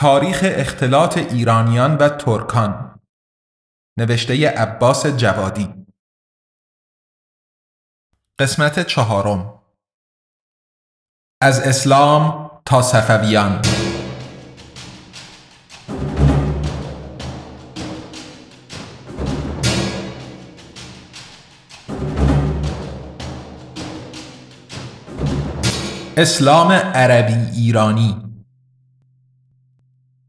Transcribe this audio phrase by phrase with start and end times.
[0.00, 3.00] تاریخ اختلاط ایرانیان و ترکان.
[3.98, 5.74] نوشته عباس جوادی.
[8.38, 9.62] قسمت چهارم.
[11.42, 13.62] از اسلام تا صفویان.
[26.16, 28.29] اسلام عربی ایرانی.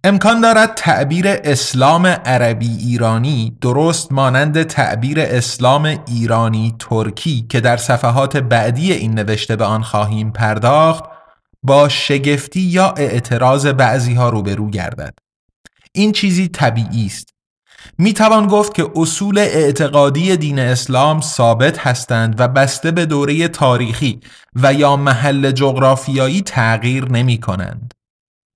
[0.03, 8.37] امکان دارد تعبیر اسلام عربی ایرانی درست مانند تعبیر اسلام ایرانی ترکی که در صفحات
[8.37, 11.03] بعدی این نوشته به آن خواهیم پرداخت
[11.63, 15.13] با شگفتی یا اعتراض بعضی ها روبرو گردد
[15.91, 17.29] این چیزی طبیعی است
[17.97, 24.19] می توان گفت که اصول اعتقادی دین اسلام ثابت هستند و بسته به دوره تاریخی
[24.55, 27.93] و یا محل جغرافیایی تغییر نمی کنند.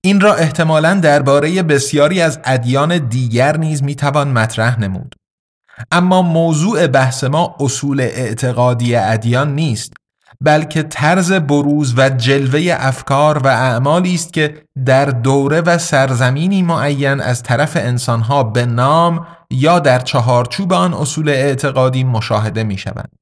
[0.06, 5.16] این را احتمالا درباره بسیاری از ادیان دیگر نیز می‌توان مطرح نمود
[5.92, 9.94] اما موضوع بحث ما اصول اعتقادی ادیان نیست
[10.42, 17.22] بلکه طرز بروز و جلوه افکار و اعمالی است که در دوره و سرزمینی معین
[17.22, 23.16] از طرف انسانها به نام یا در چهارچوب آن اصول اعتقادی مشاهده می شوند.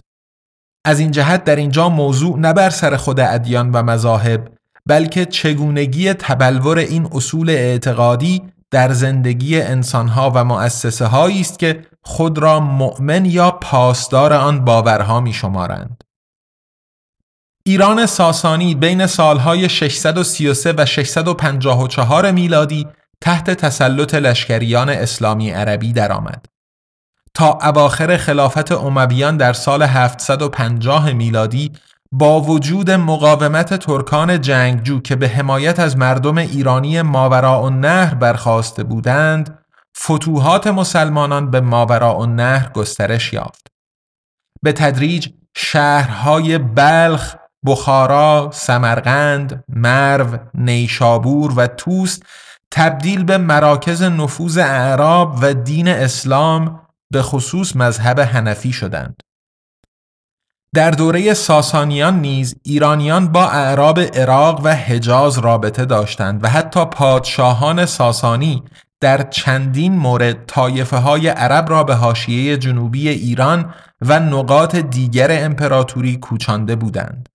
[0.85, 4.47] از این جهت در اینجا موضوع نه بر سر خود ادیان و مذاهب
[4.85, 12.37] بلکه چگونگی تبلور این اصول اعتقادی در زندگی انسانها و مؤسسه هایی است که خود
[12.37, 16.03] را مؤمن یا پاسدار آن باورها می شمارند.
[17.65, 22.87] ایران ساسانی بین سالهای 633 و 654 میلادی
[23.21, 26.45] تحت تسلط لشکریان اسلامی عربی درآمد.
[27.33, 31.71] تا اواخر خلافت امویان در سال 750 میلادی
[32.15, 39.59] با وجود مقاومت ترکان جنگجو که به حمایت از مردم ایرانی ماوراء النهر برخواسته بودند
[39.97, 43.67] فتوحات مسلمانان به ماوراء النهر گسترش یافت
[44.63, 47.35] به تدریج شهرهای بلخ،
[47.65, 52.23] بخارا، سمرقند، مرو، نیشابور و توست
[52.71, 56.79] تبدیل به مراکز نفوذ اعراب و دین اسلام
[57.11, 59.23] به خصوص مذهب حنفی شدند.
[60.73, 67.85] در دوره ساسانیان نیز ایرانیان با اعراب عراق و حجاز رابطه داشتند و حتی پادشاهان
[67.85, 68.63] ساسانی
[69.01, 76.17] در چندین مورد طایفه های عرب را به حاشیه جنوبی ایران و نقاط دیگر امپراتوری
[76.17, 77.29] کوچانده بودند.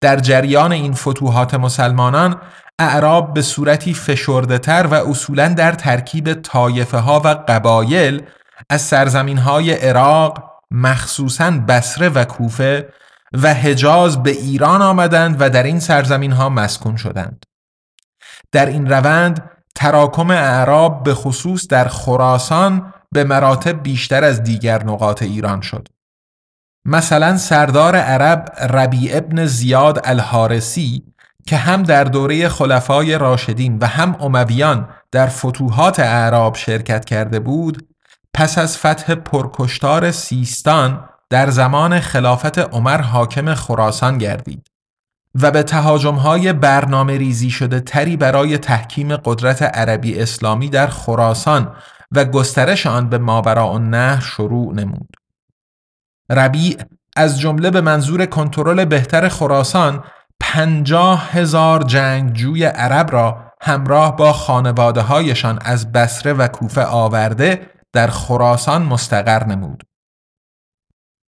[0.00, 2.36] در جریان این فتوحات مسلمانان
[2.78, 8.22] اعراب به صورتی فشرده تر و اصولا در ترکیب طایفه ها و قبایل
[8.70, 12.88] از سرزمین های عراق، مخصوصا بسره و کوفه
[13.32, 17.44] و حجاز به ایران آمدند و در این سرزمین ها مسکون شدند.
[18.52, 25.22] در این روند تراکم اعراب به خصوص در خراسان به مراتب بیشتر از دیگر نقاط
[25.22, 25.88] ایران شد.
[26.84, 31.02] مثلا سردار عرب ربی ابن زیاد الحارسی
[31.46, 37.88] که هم در دوره خلفای راشدین و هم امویان در فتوحات اعراب شرکت کرده بود
[38.34, 44.68] پس از فتح پرکشتار سیستان در زمان خلافت عمر حاکم خراسان گردید
[45.34, 51.74] و به تهاجمهای برنامه ریزی شده تری برای تحکیم قدرت عربی اسلامی در خراسان
[52.12, 55.08] و گسترش آن به ماوراء النهر شروع نمود.
[56.30, 56.78] ربیع
[57.16, 60.04] از جمله به منظور کنترل بهتر خراسان
[60.40, 68.06] پنجاه هزار جنگجوی عرب را همراه با خانواده هایشان از بسره و کوفه آورده در
[68.06, 69.84] خراسان مستقر نمود.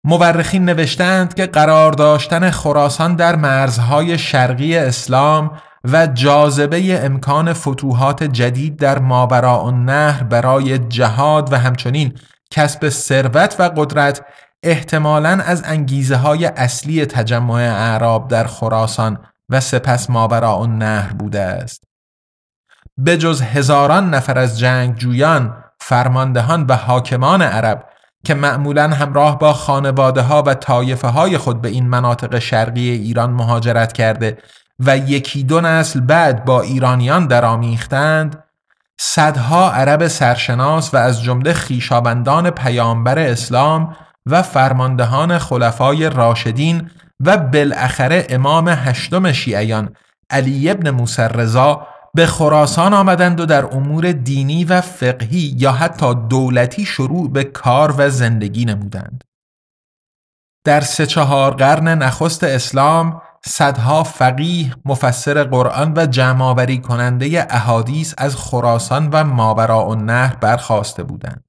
[0.04, 8.76] مورخین نوشتند که قرار داشتن خراسان در مرزهای شرقی اسلام و جاذبه امکان فتوحات جدید
[8.76, 12.18] در ماوراء النهر برای جهاد و همچنین
[12.50, 14.24] کسب ثروت و قدرت
[14.62, 19.18] احتمالاً از انگیزه های اصلی تجمع اعراب در خراسان
[19.48, 21.84] و سپس ماوراء النهر بوده است.
[22.98, 27.84] به جز هزاران نفر از جنگجویان فرماندهان و حاکمان عرب
[28.24, 33.30] که معمولا همراه با خانواده ها و طایفه های خود به این مناطق شرقی ایران
[33.30, 34.38] مهاجرت کرده
[34.78, 38.44] و یکی دو نسل بعد با ایرانیان درآمیختند
[39.00, 43.96] صدها عرب سرشناس و از جمله خیشابندان پیامبر اسلام
[44.26, 46.90] و فرماندهان خلفای راشدین
[47.20, 49.94] و بالاخره امام هشتم شیعیان
[50.30, 56.14] علی ابن موسی رضا به خراسان آمدند و در امور دینی و فقهی یا حتی
[56.14, 59.24] دولتی شروع به کار و زندگی نمودند.
[60.64, 68.36] در سه چهار قرن نخست اسلام صدها فقیه مفسر قرآن و جمعآوری کننده احادیث از
[68.36, 71.44] خراسان و ماوراء النهر برخواسته بودند.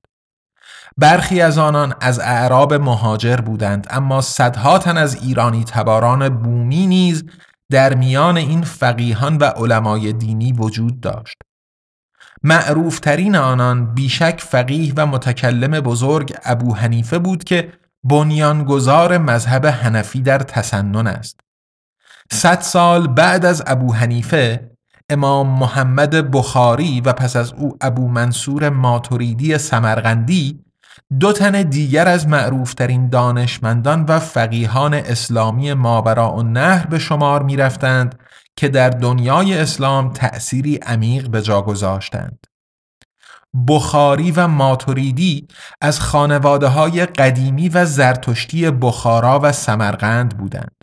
[0.97, 7.23] برخی از آنان از اعراب مهاجر بودند اما صدها تن از ایرانی تباران بومی نیز
[7.71, 11.37] در میان این فقیهان و علمای دینی وجود داشت.
[12.43, 17.73] معروفترین آنان بیشک فقیه و متکلم بزرگ ابو حنیفه بود که
[18.03, 21.39] بنیانگذار مذهب حنفی در تسنن است.
[22.31, 24.71] صد سال بعد از ابو حنیفه
[25.09, 30.65] امام محمد بخاری و پس از او ابو منصور ماتوریدی سمرغندی
[31.19, 37.57] دو تن دیگر از معروفترین دانشمندان و فقیهان اسلامی ماورا و نهر به شمار می
[37.57, 38.19] رفتند
[38.55, 42.47] که در دنیای اسلام تأثیری عمیق به جا گذاشتند.
[43.67, 45.47] بخاری و ماتوریدی
[45.81, 50.75] از خانواده های قدیمی و زرتشتی بخارا و سمرقند بودند.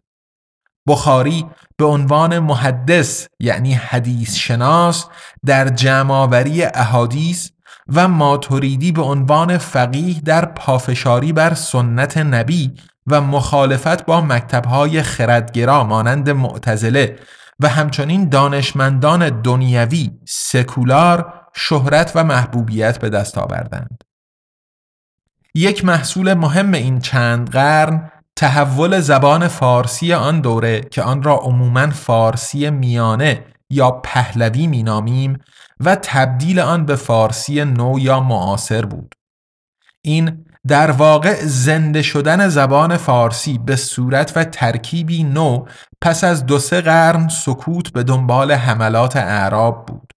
[0.89, 5.07] بخاری به عنوان محدث یعنی حدیث شناس
[5.47, 7.51] در جمعآوری احادیث
[7.95, 12.75] و ماتوریدی به عنوان فقیه در پافشاری بر سنت نبی
[13.07, 17.19] و مخالفت با مکتبهای خردگرا مانند معتزله
[17.61, 24.05] و همچنین دانشمندان دنیوی سکولار شهرت و محبوبیت به دست آوردند.
[25.55, 31.91] یک محصول مهم این چند قرن تحول زبان فارسی آن دوره که آن را عموماً
[31.91, 35.39] فارسی میانه یا پهلوی مینامیم
[35.81, 39.15] و تبدیل آن به فارسی نو یا معاصر بود.
[40.03, 45.65] این در واقع زنده شدن زبان فارسی به صورت و ترکیبی نو
[46.01, 50.13] پس از دو سه قرن سکوت به دنبال حملات اعراب بود.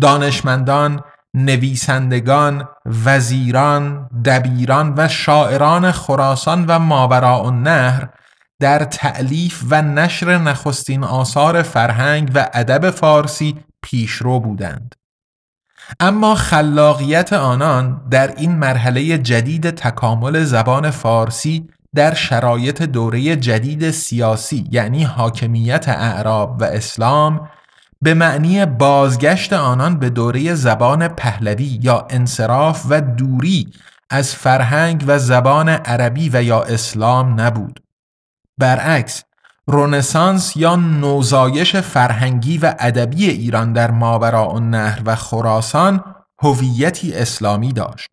[0.00, 1.00] دانشمندان،
[1.34, 2.68] نویسندگان،
[3.06, 8.08] وزیران، دبیران و شاعران خراسان و ماوراء النهر
[8.60, 14.94] در تعلیف و نشر نخستین آثار فرهنگ و ادب فارسی پیشرو بودند.
[16.00, 24.68] اما خلاقیت آنان در این مرحله جدید تکامل زبان فارسی در شرایط دوره جدید سیاسی
[24.70, 27.48] یعنی حاکمیت اعراب و اسلام
[28.02, 33.72] به معنی بازگشت آنان به دوره زبان پهلوی یا انصراف و دوری
[34.10, 37.85] از فرهنگ و زبان عربی و یا اسلام نبود
[38.58, 39.22] برعکس
[39.66, 46.04] رونسانس یا نوزایش فرهنگی و ادبی ایران در ماوراء النهر و خراسان
[46.42, 48.08] هویتی اسلامی داشت.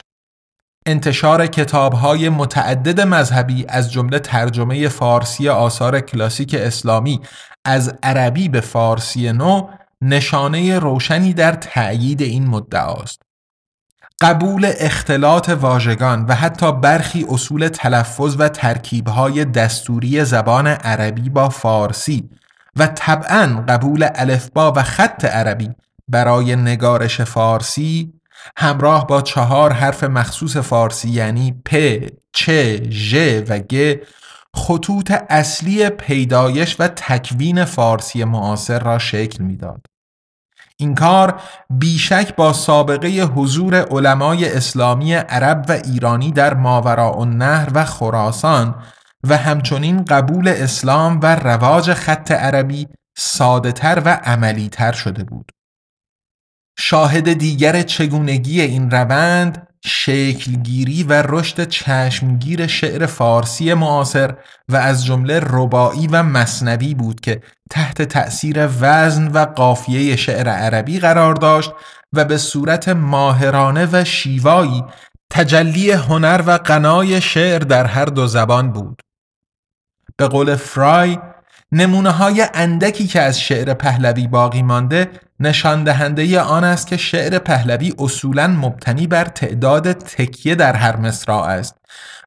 [0.85, 7.21] انتشار کتابهای متعدد مذهبی از جمله ترجمه فارسی آثار کلاسیک اسلامی
[7.65, 9.69] از عربی به فارسی نو
[10.01, 13.21] نشانه روشنی در تأیید این مدعاست.
[14.23, 22.29] قبول اختلاط واژگان و حتی برخی اصول تلفظ و ترکیبهای دستوری زبان عربی با فارسی
[22.75, 25.69] و طبعا قبول الفبا و خط عربی
[26.07, 28.13] برای نگارش فارسی
[28.57, 31.75] همراه با چهار حرف مخصوص فارسی یعنی پ،
[32.33, 32.49] چ،
[32.89, 33.15] ژ
[33.49, 33.99] و گ
[34.55, 39.85] خطوط اصلی پیدایش و تکوین فارسی معاصر را شکل می‌داد.
[40.79, 47.85] این کار بیشک با سابقه حضور علمای اسلامی عرب و ایرانی در ماوراء النهر و
[47.85, 48.75] خراسان
[49.23, 52.87] و همچنین قبول اسلام و رواج خط عربی
[53.17, 55.51] سادهتر و عملیتر شده بود.
[56.79, 64.35] شاهد دیگر چگونگی این روند شکلگیری و رشد چشمگیر شعر فارسی معاصر
[64.69, 67.41] و از جمله ربایی و مصنوی بود که
[67.73, 71.71] تحت تأثیر وزن و قافیه شعر عربی قرار داشت
[72.13, 74.83] و به صورت ماهرانه و شیوایی
[75.29, 79.01] تجلی هنر و قنای شعر در هر دو زبان بود.
[80.17, 81.19] به قول فرای
[81.71, 85.09] نمونه های اندکی که از شعر پهلوی باقی مانده
[85.43, 91.35] نشان دهنده آن است که شعر پهلوی اصولا مبتنی بر تعداد تکیه در هر مصرع
[91.35, 91.75] است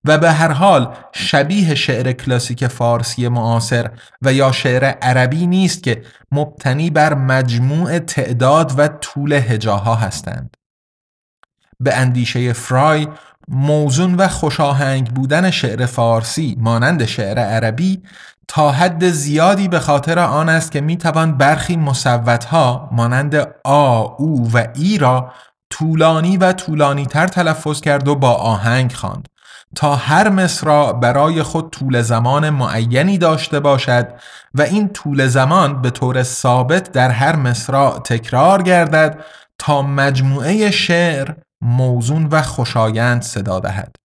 [0.04, 3.90] و به هر حال شبیه شعر کلاسیک فارسی معاصر
[4.23, 10.56] و یا شعر عربی نیست که مبتنی بر مجموع تعداد و طول هجاها هستند.
[11.80, 13.08] به اندیشه فرای
[13.49, 18.02] موزون و خوشاهنگ بودن شعر فارسی مانند شعر عربی
[18.49, 24.67] تا حد زیادی به خاطر آن است که می‌توان برخی مصوتها مانند آ، او و
[24.75, 25.33] ای را
[25.71, 29.29] طولانی و طولانی تر تلفظ کرد و با آهنگ خواند.
[29.76, 34.09] تا هر مصرع برای خود طول زمان معینی داشته باشد
[34.55, 39.25] و این طول زمان به طور ثابت در هر مصرع تکرار گردد
[39.59, 43.97] تا مجموعه شعر موزون و خوشایند صدا دهد.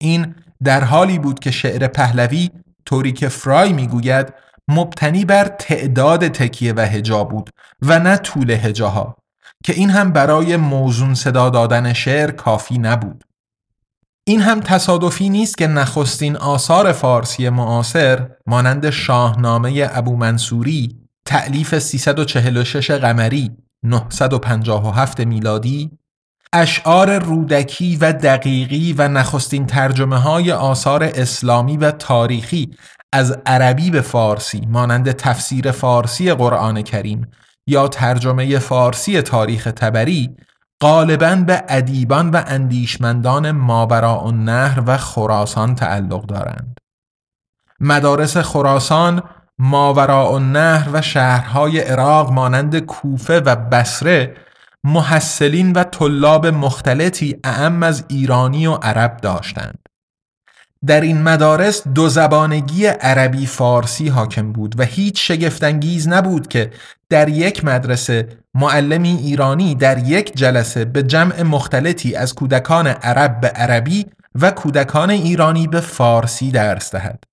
[0.00, 0.34] این
[0.64, 2.50] در حالی بود که شعر پهلوی
[2.88, 4.34] طوری که فرای می‌گوید
[4.68, 7.50] مبتنی بر تعداد تکیه و هجا بود
[7.82, 9.16] و نه طول هجاها
[9.64, 13.24] که این هم برای موزون صدا دادن شعر کافی نبود.
[14.24, 22.90] این هم تصادفی نیست که نخستین آثار فارسی معاصر مانند شاهنامه ابو منصوری تعلیف 346
[22.90, 23.50] قمری
[23.82, 25.97] 957 میلادی
[26.52, 32.70] اشعار رودکی و دقیقی و نخستین ترجمه های آثار اسلامی و تاریخی
[33.12, 37.30] از عربی به فارسی مانند تفسیر فارسی قرآن کریم
[37.66, 40.36] یا ترجمه فارسی تاریخ تبری
[40.82, 46.78] غالبا به ادیبان و اندیشمندان ماوراء نهر و خراسان تعلق دارند.
[47.80, 49.22] مدارس خراسان،
[49.58, 54.36] ماوراء نهر و شهرهای عراق مانند کوفه و بسره
[54.88, 59.78] محسلین و طلاب مختلطی اعم از ایرانی و عرب داشتند.
[60.86, 66.70] در این مدارس دو زبانگی عربی فارسی حاکم بود و هیچ شگفتانگیز نبود که
[67.08, 73.48] در یک مدرسه معلمی ایرانی در یک جلسه به جمع مختلطی از کودکان عرب به
[73.48, 74.06] عربی
[74.40, 77.27] و کودکان ایرانی به فارسی درس دهد.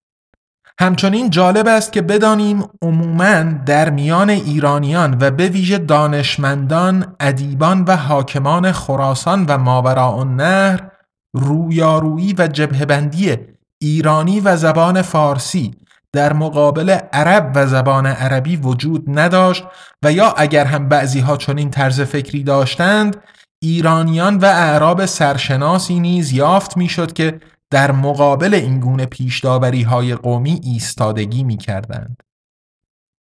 [0.80, 7.96] همچنین جالب است که بدانیم عموماً در میان ایرانیان و به ویژه دانشمندان، ادیبان و
[7.96, 10.92] حاکمان خراسان و ماوراء النهر
[11.34, 13.38] رویارویی و جبهبندی
[13.82, 15.76] ایرانی و زبان فارسی
[16.14, 19.64] در مقابل عرب و زبان عربی وجود نداشت
[20.04, 23.18] و یا اگر هم بعضی ها چنین طرز فکری داشتند
[23.62, 27.40] ایرانیان و اعراب سرشناسی نیز یافت می‌شد که
[27.76, 32.24] در مقابل این گونه پیشداوری های قومی ایستادگی می کردند.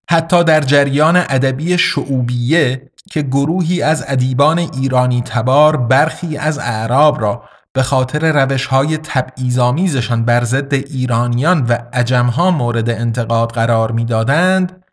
[0.10, 7.44] حتی در جریان ادبی شعوبیه که گروهی از ادیبان ایرانی تبار برخی از اعراب را
[7.74, 14.84] به خاطر روش های تبعیزامیزشان بر ضد ایرانیان و عجمها مورد انتقاد قرار می‌دادند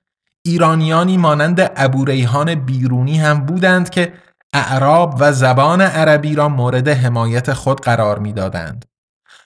[0.42, 4.12] ایرانیانی مانند ابوریحان بیرونی هم بودند که
[4.52, 8.91] اعراب و زبان عربی را مورد حمایت خود قرار می‌دادند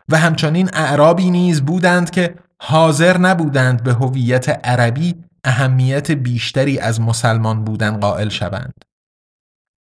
[0.08, 7.64] و همچنین اعرابی نیز بودند که حاضر نبودند به هویت عربی اهمیت بیشتری از مسلمان
[7.64, 8.74] بودن قائل شوند.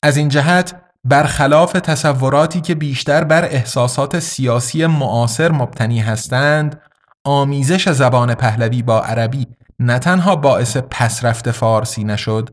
[0.04, 6.82] از این جهت برخلاف تصوراتی که بیشتر بر احساسات سیاسی معاصر مبتنی هستند
[7.24, 9.48] آمیزش زبان پهلوی با عربی
[9.80, 12.50] نه تنها باعث پسرفت فارسی نشد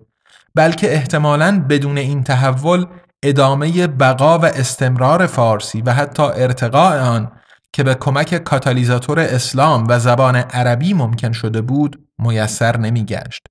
[0.54, 2.86] بلکه احتمالاً بدون این تحول
[3.22, 7.32] ادامه بقا و استمرار فارسی و حتی ارتقاء آن
[7.72, 13.46] که به کمک کاتالیزاتور اسلام و زبان عربی ممکن شده بود میسر نمیگشت.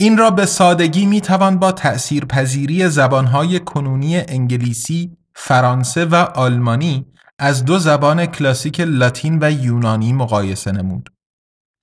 [0.00, 7.06] این را به سادگی می توان با تأثیر پذیری زبانهای کنونی انگلیسی، فرانسه و آلمانی
[7.38, 11.10] از دو زبان کلاسیک لاتین و یونانی مقایسه نمود.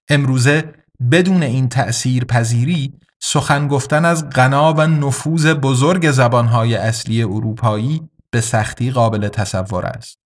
[0.10, 0.74] امروزه
[1.12, 8.42] بدون این تأثیر پذیری سخن گفتن از غنا و نفوذ بزرگ زبانهای اصلی اروپایی به
[8.42, 10.27] سختی قابل تصور است.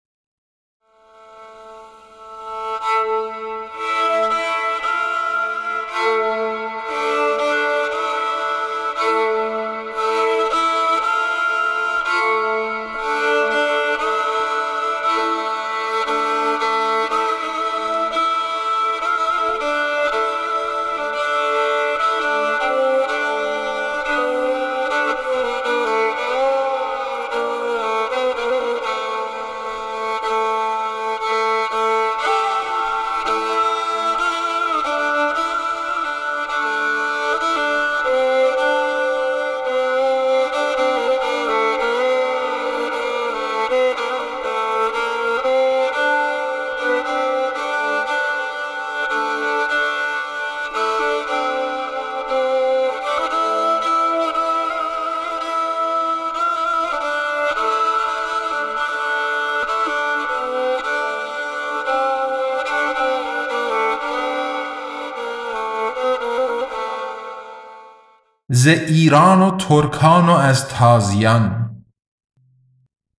[68.55, 71.71] ز ایران و ترکان و از تازیان.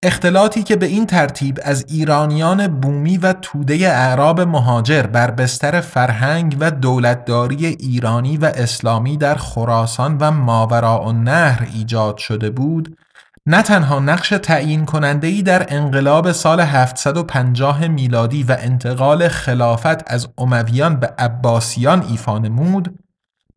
[0.04, 6.58] اختلاطی که به این ترتیب از ایرانیان بومی و توده اعراب مهاجر بر بستر فرهنگ
[6.60, 12.98] و دولتداری ایرانی و اسلامی در خراسان و ماوراء النهر ایجاد شده بود
[13.46, 20.28] نه تنها نقش تعیین کننده ای در انقلاب سال 750 میلادی و انتقال خلافت از
[20.38, 23.00] امویان به عباسیان ایفا نمود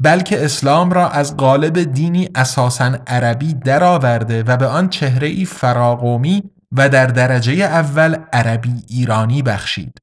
[0.00, 6.43] بلکه اسلام را از قالب دینی اساساً عربی درآورده و به آن چهره ای فراقومی
[6.73, 9.99] و در درجه اول عربی ایرانی بخشید.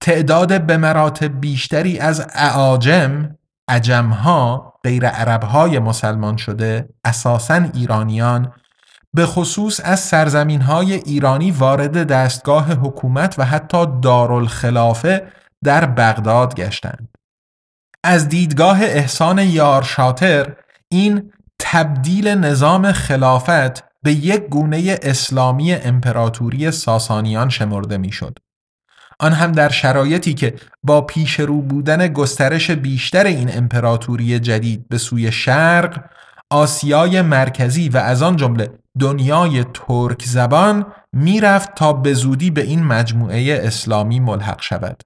[0.00, 3.36] تعداد به مراتب بیشتری از اعاجم،
[3.68, 8.52] عجمها، غیر عربهای مسلمان شده، اساساً ایرانیان
[9.14, 15.26] به خصوص از سرزمین های ایرانی وارد دستگاه حکومت و حتی دارالخلافه
[15.64, 17.11] در بغداد گشتند.
[18.04, 20.56] از دیدگاه احسان یار شاطر
[20.88, 28.38] این تبدیل نظام خلافت به یک گونه اسلامی امپراتوری ساسانیان شمرده می‌شد.
[29.20, 34.98] آن هم در شرایطی که با پیش رو بودن گسترش بیشتر این امپراتوری جدید به
[34.98, 36.04] سوی شرق
[36.50, 42.84] آسیای مرکزی و از آن جمله دنیای ترک زبان می‌رفت تا به زودی به این
[42.84, 45.02] مجموعه اسلامی ملحق شود.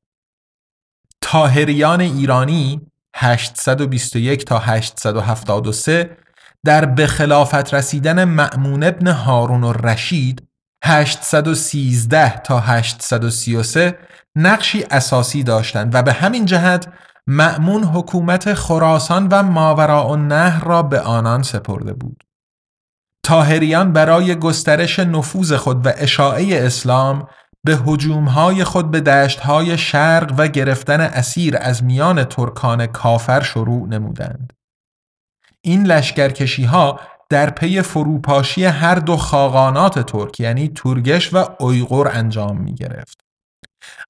[1.29, 2.81] تاهریان ایرانی
[3.17, 6.17] 821 تا 873
[6.65, 10.43] در به خلافت رسیدن معمون ابن هارون و رشید
[10.85, 13.99] 813 تا 833
[14.37, 16.89] نقشی اساسی داشتند و به همین جهت
[17.27, 22.23] معمون حکومت خراسان و ماوراء النهر را به آنان سپرده بود.
[23.23, 27.29] تاهریان برای گسترش نفوذ خود و اشاعه اسلام
[27.67, 34.53] به هجومهای خود به دشتهای شرق و گرفتن اسیر از میان ترکان کافر شروع نمودند.
[35.61, 42.57] این لشکرکشی ها در پی فروپاشی هر دو خاقانات ترک یعنی تورگش و اویغور انجام
[42.61, 43.21] می گرفت.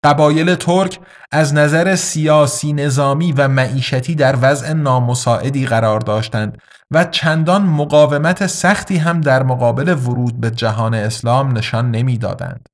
[0.04, 1.00] قبایل ترک
[1.32, 6.58] از نظر سیاسی نظامی و معیشتی در وضع نامساعدی قرار داشتند
[6.90, 12.68] و چندان مقاومت سختی هم در مقابل ورود به جهان اسلام نشان نمی‌دادند.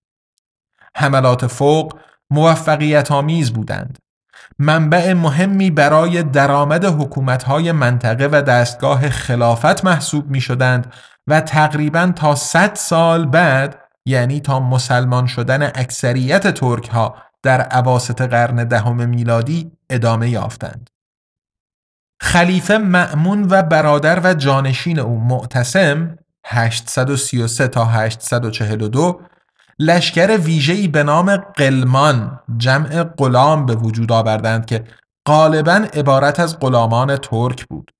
[0.96, 1.98] حملات فوق
[2.30, 3.98] موفقیت آمیز بودند.
[4.58, 10.92] منبع مهمی برای درآمد حکومت‌های منطقه و دستگاه خلافت محسوب می شدند
[11.26, 18.20] و تقریبا تا 100 سال بعد یعنی تا مسلمان شدن اکثریت ترک ها در عواست
[18.20, 20.90] قرن دهم میلادی ادامه یافتند.
[22.20, 29.20] خلیفه معمون و برادر و جانشین او معتصم 833 تا 842
[29.78, 34.84] لشکر ویژه‌ای به نام قلمان جمع غلام به وجود آوردند که
[35.28, 37.90] غالبا عبارت از غلامان ترک بود.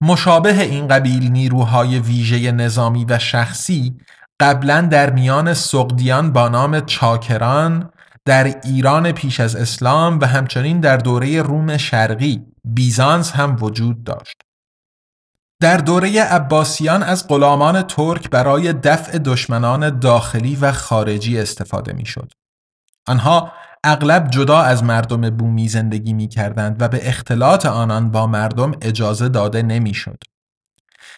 [0.00, 3.96] مشابه این قبیل نیروهای ویژه نظامی و شخصی
[4.40, 7.90] قبلا در میان سقدیان با نام چاکران
[8.24, 14.36] در ایران پیش از اسلام و همچنین در دوره روم شرقی بیزانس هم وجود داشت.
[15.60, 22.32] در دوره عباسیان از غلامان ترک برای دفع دشمنان داخلی و خارجی استفاده می‌شد.
[23.06, 23.52] آنها
[23.84, 29.28] اغلب جدا از مردم بومی زندگی می کردند و به اختلاط آنان با مردم اجازه
[29.28, 30.18] داده نمی‌شد.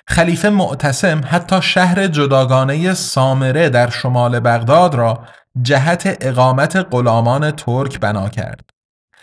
[0.09, 5.25] خلیفه معتصم حتی شهر جداگانه سامره در شمال بغداد را
[5.63, 8.71] جهت اقامت غلامان ترک بنا کرد.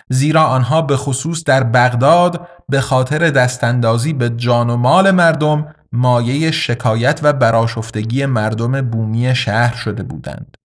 [0.09, 6.51] زیرا آنها به خصوص در بغداد به خاطر دستاندازی به جان و مال مردم مایه
[6.51, 10.57] شکایت و براشفتگی مردم بومی شهر شده بودند.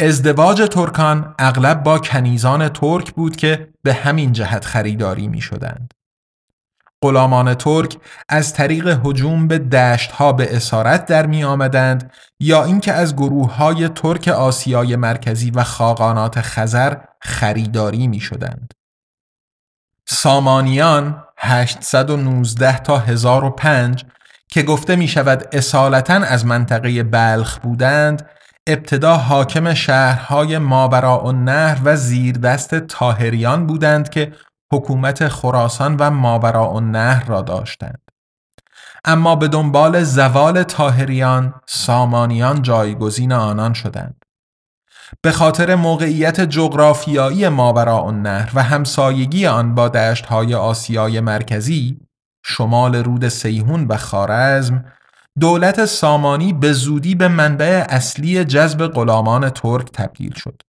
[0.00, 5.94] ازدواج ترکان اغلب با کنیزان ترک بود که به همین جهت خریداری می شدند.
[7.02, 7.96] غلامان ترک
[8.28, 13.54] از طریق هجوم به دشت ها به اسارت در می آمدند یا اینکه از گروه
[13.54, 18.74] های ترک آسیای مرکزی و خاقانات خزر خریداری می شدند.
[20.08, 24.04] سامانیان 819 تا 1005
[24.48, 28.28] که گفته می شود اصالتا از منطقه بلخ بودند
[28.66, 34.32] ابتدا حاکم شهرهای مابراء النهر و زیردست تاهریان بودند که
[34.72, 38.00] حکومت خراسان و ماوراء النهر را داشتند.
[39.04, 44.24] اما به دنبال زوال تاهریان سامانیان جایگزین آنان شدند.
[45.22, 52.00] به خاطر موقعیت جغرافیایی ماوراء النهر و همسایگی آن با دشتهای آسیای مرکزی
[52.44, 54.84] شمال رود سیهون و خارزم
[55.40, 60.62] دولت سامانی به زودی به منبع اصلی جذب غلامان ترک تبدیل شد.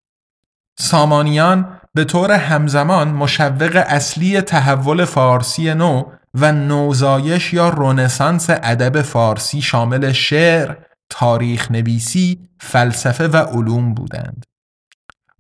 [0.79, 9.61] سامانیان به طور همزمان مشوق اصلی تحول فارسی نو و نوزایش یا رونسانس ادب فارسی
[9.61, 10.75] شامل شعر،
[11.09, 14.45] تاریخ نویسی، فلسفه و علوم بودند.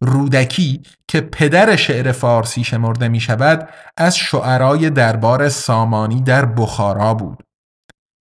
[0.01, 7.43] رودکی که پدر شعر فارسی شمرده می شود از شعرای دربار سامانی در بخارا بود.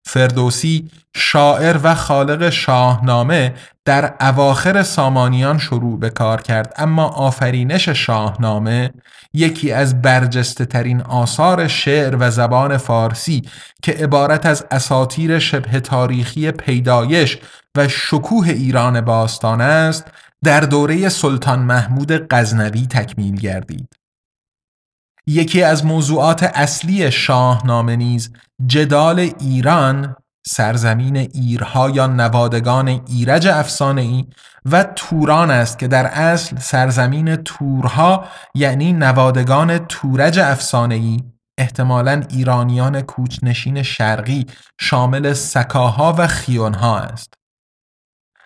[0.04, 8.90] فردوسی شاعر و خالق شاهنامه در اواخر سامانیان شروع به کار کرد اما آفرینش شاهنامه
[9.34, 13.42] یکی از برجسته ترین آثار شعر و زبان فارسی
[13.82, 17.38] که عبارت از اساتیر شبه تاریخی پیدایش
[17.76, 20.04] و شکوه ایران باستان است
[20.44, 24.01] در دوره سلطان محمود غزنوی تکمیل گردید.
[25.26, 28.32] یکی از موضوعات اصلی شاهنامه نیز
[28.66, 33.46] جدال ایران سرزمین ایرها یا نوادگان ایرج
[33.82, 34.24] ای
[34.64, 40.38] و توران است که در اصل سرزمین تورها یعنی نوادگان تورج
[40.90, 41.22] ای
[41.58, 44.46] احتمالا ایرانیان کوچنشین شرقی
[44.80, 47.34] شامل سکاها و خیونها است.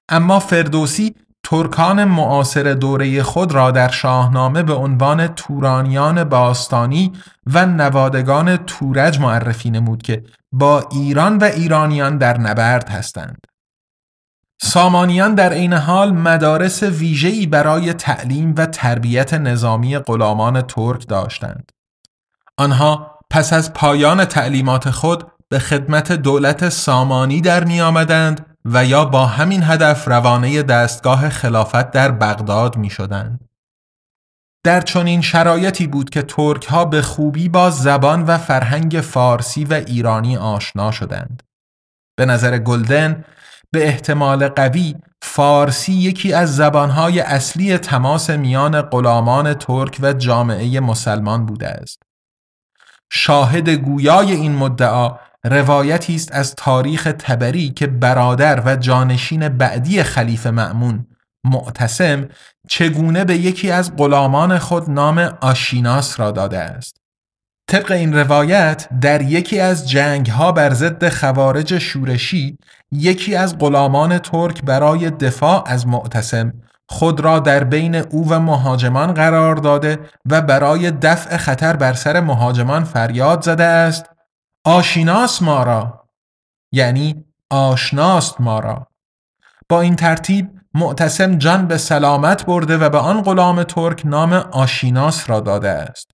[0.09, 1.15] اما فردوسی
[1.49, 7.13] ترکان معاصر دوره خود را در شاهنامه به عنوان تورانیان باستانی
[7.47, 13.47] و نوادگان تورج معرفی نمود که با ایران و ایرانیان در نبرد هستند.
[14.63, 21.73] سامانیان در این حال مدارس ویژه‌ای برای تعلیم و تربیت نظامی غلامان ترک داشتند.
[22.59, 29.05] آنها پس از پایان تعلیمات خود به خدمت دولت سامانی در می آمدند و یا
[29.05, 33.48] با همین هدف روانه دستگاه خلافت در بغداد می شدند.
[34.64, 39.72] در چنین شرایطی بود که ترک ها به خوبی با زبان و فرهنگ فارسی و
[39.72, 41.42] ایرانی آشنا شدند.
[42.18, 43.24] به نظر گلدن
[43.72, 51.46] به احتمال قوی فارسی یکی از زبانهای اصلی تماس میان غلامان ترک و جامعه مسلمان
[51.46, 52.02] بوده است.
[53.12, 55.18] شاهد گویای این مدعا
[55.51, 61.07] روایتی است از تاریخ تبری که برادر و جانشین بعدی خلیفه مأمون
[61.45, 62.29] معتصم
[62.69, 66.97] چگونه به یکی از غلامان خود نام آشیناس را داده است.
[67.71, 72.59] طبق این روایت در یکی از جنگ ها بر ضد خوارج شورشی
[72.93, 76.53] یکی از غلامان ترک برای دفاع از معتصم
[76.89, 79.99] خود را در بین او و مهاجمان قرار داده
[80.31, 84.15] و برای دفع خطر بر سر مهاجمان فریاد زده است
[84.66, 86.09] آشیناس ما را
[86.72, 88.87] یعنی آشناست ما را
[89.68, 95.31] با این ترتیب معتصم جان به سلامت برده و به آن غلام ترک نام آشیناس
[95.31, 96.11] را داده است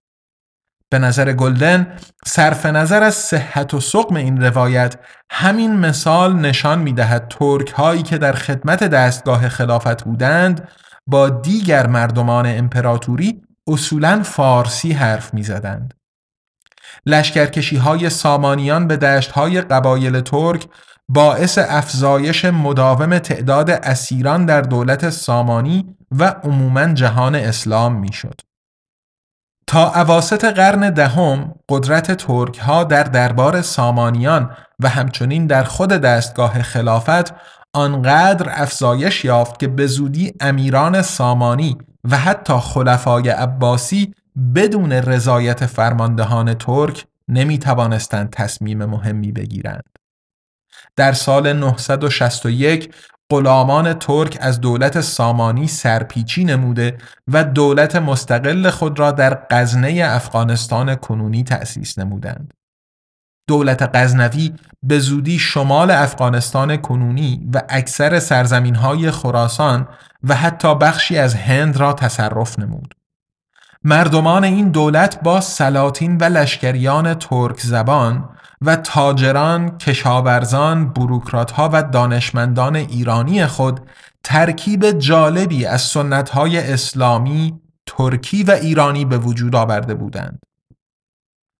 [0.91, 4.97] به نظر گلدن صرف نظر از صحت و سقم این روایت
[5.31, 10.69] همین مثال نشان می دهد ترک هایی که در خدمت دستگاه خلافت بودند
[11.07, 16.02] با دیگر مردمان امپراتوری اصولا فارسی حرف می زدند.
[17.07, 20.67] لشکرکشی های سامانیان به دشت های قبایل ترک
[21.09, 28.41] باعث افزایش مداوم تعداد اسیران در دولت سامانی و عموما جهان اسلام می‌شد.
[29.67, 34.51] تا اواسط قرن دهم قدرت ترک ها در دربار سامانیان
[34.81, 37.35] و همچنین در خود دستگاه خلافت
[37.75, 41.79] آنقدر افزایش یافت که به زودی امیران سامانی
[42.11, 44.15] و حتی خلفای عباسی
[44.55, 49.85] بدون رضایت فرماندهان ترک نمی توانستند تصمیم مهمی بگیرند.
[50.97, 52.95] در سال 961
[53.31, 60.95] غلامان ترک از دولت سامانی سرپیچی نموده و دولت مستقل خود را در غزنه افغانستان
[60.95, 62.55] کنونی تأسیس نمودند.
[63.49, 69.89] دولت غزنوی به زودی شمال افغانستان کنونی و اکثر سرزمین های خراسان
[70.23, 72.95] و حتی بخشی از هند را تصرف نمود.
[73.85, 78.29] مردمان این دولت با سلاطین و لشکریان ترک زبان
[78.61, 83.81] و تاجران، کشاورزان، بروکراتها و دانشمندان ایرانی خود
[84.25, 90.39] ترکیب جالبی از سنتهای اسلامی، ترکی و ایرانی به وجود آورده بودند.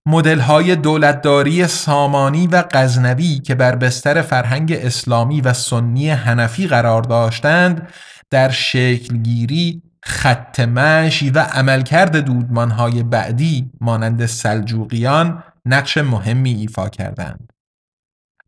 [0.07, 7.89] مدل‌های دولتداری سامانی و غزنوی که بر بستر فرهنگ اسلامی و سنی هنفی قرار داشتند
[8.31, 17.53] در شکلگیری خط مشی و عملکرد دودمانهای بعدی مانند سلجوقیان نقش مهمی ایفا کردند.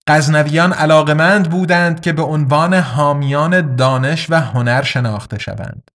[0.07, 5.91] غزنویان علاقمند بودند که به عنوان حامیان دانش و هنر شناخته شوند.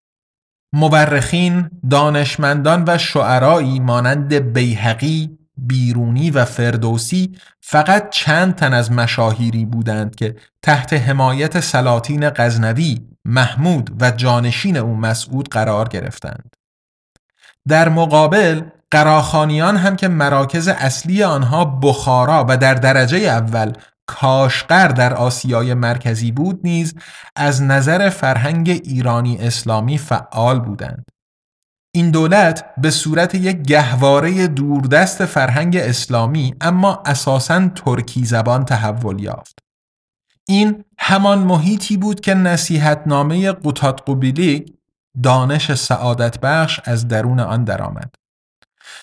[0.74, 10.15] مورخین، دانشمندان و شعرایی مانند بیهقی، بیرونی و فردوسی فقط چند تن از مشاهیری بودند
[10.15, 16.55] که تحت حمایت سلاطین غزنوی محمود و جانشین او مسعود قرار گرفتند.
[17.67, 23.73] در مقابل قراخانیان هم که مراکز اصلی آنها بخارا و در درجه اول
[24.08, 26.95] کاشقر در آسیای مرکزی بود نیز
[27.36, 31.05] از نظر فرهنگ ایرانی اسلامی فعال بودند.
[31.95, 39.68] این دولت به صورت یک گهواره دوردست فرهنگ اسلامی اما اساساً ترکی زبان تحول یافت.
[40.49, 44.65] این همان محیطی بود که نصیحتنامه قطات قبیلی
[45.23, 48.15] دانش سعادت بخش از درون آن درآمد.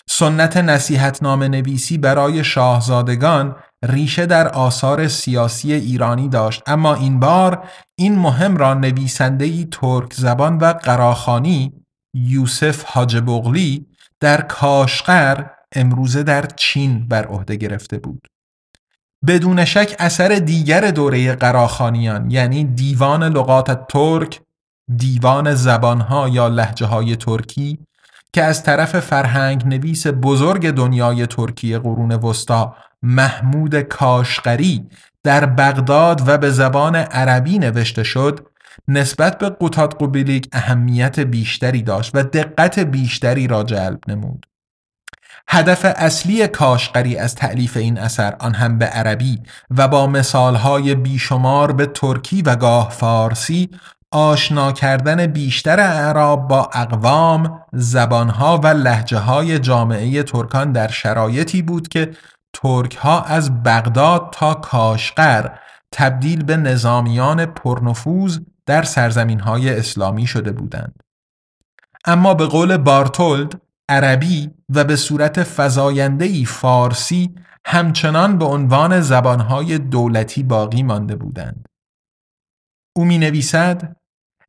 [0.09, 8.19] سنت نصیحتنامه نویسی برای شاهزادگان ریشه در آثار سیاسی ایرانی داشت اما این بار این
[8.19, 11.73] مهم را نویسندهی ترک زبان و قراخانی
[12.13, 13.85] یوسف حاج بغلی
[14.19, 18.27] در کاشقر امروزه در چین بر عهده گرفته بود.
[19.25, 24.41] بدون شک اثر دیگر دوره قراخانیان یعنی دیوان لغات ترک،
[24.95, 27.79] دیوان زبانها یا لحجه های ترکی
[28.33, 34.87] که از طرف فرهنگ نویس بزرگ دنیای ترکی قرون وسطا محمود کاشقری
[35.23, 38.47] در بغداد و به زبان عربی نوشته شد
[38.87, 44.45] نسبت به قطات قبیلیک اهمیت بیشتری داشت و دقت بیشتری را جلب نمود.
[45.49, 49.39] هدف اصلی کاشقری از تعلیف این اثر آن هم به عربی
[49.77, 53.69] و با مثالهای بیشمار به ترکی و گاه فارسی
[54.11, 61.87] آشنا کردن بیشتر اعراب با اقوام، زبانها و لحجه های جامعه ترکان در شرایطی بود
[61.87, 62.11] که
[62.53, 65.49] ترک ها از بغداد تا کاشقر
[65.91, 71.03] تبدیل به نظامیان پرنفوذ در سرزمین های اسلامی شده بودند.
[72.05, 80.43] اما به قول بارتولد عربی و به صورت فزایندهی فارسی همچنان به عنوان زبانهای دولتی
[80.43, 81.65] باقی مانده بودند.
[82.95, 83.95] او می نویسد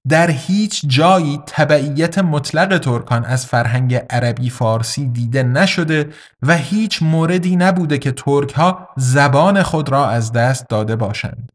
[0.08, 7.56] در هیچ جایی تبعیت مطلق ترکان از فرهنگ عربی فارسی دیده نشده و هیچ موردی
[7.56, 11.52] نبوده که ترک ها زبان خود را از دست داده باشند.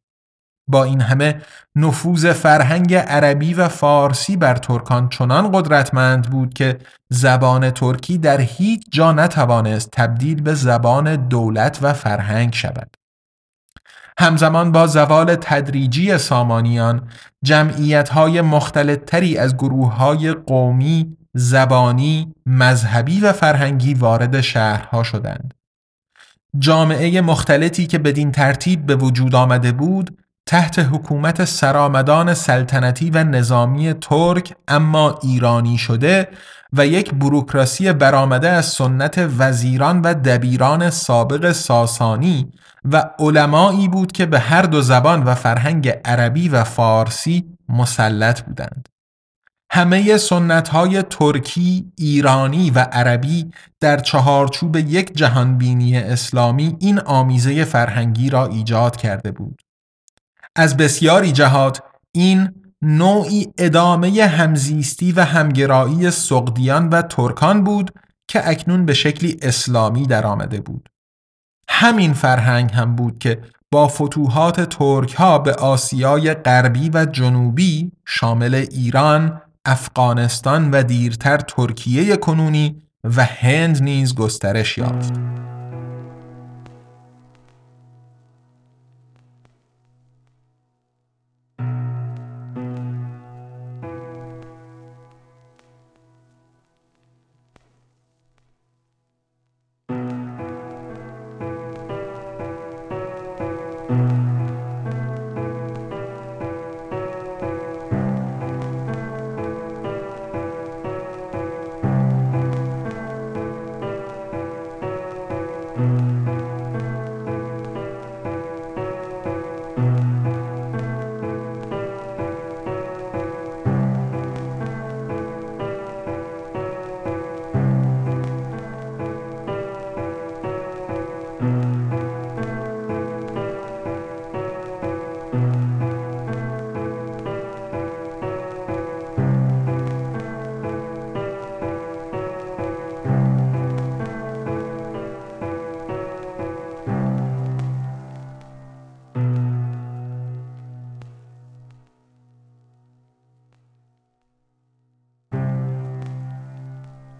[0.67, 1.41] با این همه
[1.75, 6.77] نفوذ فرهنگ عربی و فارسی بر ترکان چنان قدرتمند بود که
[7.09, 12.97] زبان ترکی در هیچ جا نتوانست تبدیل به زبان دولت و فرهنگ شود.
[14.19, 17.09] همزمان با زوال تدریجی سامانیان
[17.43, 25.53] جمعیت های مختلطتری از گروه های قومی، زبانی، مذهبی و فرهنگی وارد شهرها شدند.
[26.59, 33.93] جامعه مختلطی که بدین ترتیب به وجود آمده بود تحت حکومت سرآمدان سلطنتی و نظامی
[33.93, 36.27] ترک اما ایرانی شده
[36.73, 42.51] و یک بروکراسی برآمده از سنت وزیران و دبیران سابق ساسانی
[42.91, 48.89] و علمایی بود که به هر دو زبان و فرهنگ عربی و فارسی مسلط بودند.
[49.71, 58.29] همه سنت های ترکی، ایرانی و عربی در چهارچوب یک جهانبینی اسلامی این آمیزه فرهنگی
[58.29, 59.61] را ایجاد کرده بود.
[60.55, 62.49] از بسیاری جهات این
[62.81, 67.91] نوعی ادامه همزیستی و همگرایی سقدیان و ترکان بود
[68.27, 70.89] که اکنون به شکلی اسلامی درآمده بود.
[71.69, 78.55] همین فرهنگ هم بود که با فتوحات ترک ها به آسیای غربی و جنوبی شامل
[78.55, 85.13] ایران، افغانستان و دیرتر ترکیه کنونی و هند نیز گسترش یافت.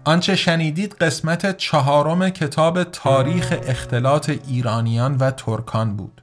[0.04, 6.22] آنچه شنیدید قسمت چهارم کتاب تاریخ اختلاط ایرانیان و ترکان بود.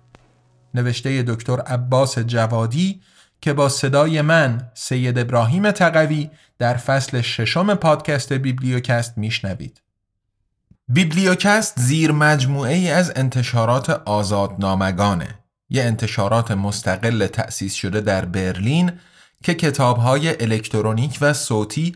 [0.73, 3.01] نوشته دکتر عباس جوادی
[3.41, 9.81] که با صدای من سید ابراهیم تقوی در فصل ششم پادکست بیبلیوکست میشنوید.
[10.87, 15.39] بیبلیوکست زیر مجموعه ای از انتشارات آزادنامگانه.
[15.69, 18.91] یه انتشارات مستقل تأسیس شده در برلین
[19.43, 21.95] که کتابهای الکترونیک و صوتی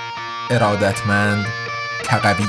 [0.49, 1.45] ارادتمند
[2.03, 2.47] تقوی